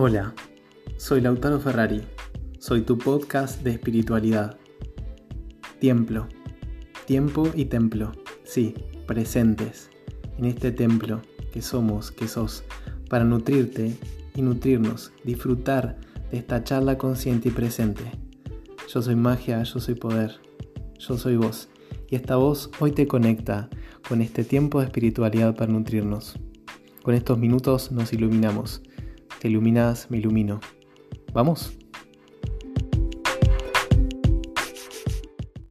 [0.00, 0.32] Hola,
[0.96, 2.02] soy Lautaro Ferrari,
[2.60, 4.56] soy tu podcast de espiritualidad.
[5.80, 6.28] Templo,
[7.04, 8.12] tiempo y templo,
[8.44, 8.74] sí,
[9.08, 9.90] presentes.
[10.36, 11.20] En este templo
[11.52, 12.62] que somos, que sos,
[13.10, 13.96] para nutrirte
[14.36, 15.98] y nutrirnos, disfrutar
[16.30, 18.04] de esta charla consciente y presente.
[18.88, 20.36] Yo soy magia, yo soy poder,
[20.96, 21.70] yo soy vos,
[22.08, 23.68] y esta voz hoy te conecta
[24.08, 26.38] con este tiempo de espiritualidad para nutrirnos.
[27.02, 28.80] Con estos minutos nos iluminamos
[29.38, 30.60] te iluminas, me ilumino.
[31.32, 31.72] ¿Vamos?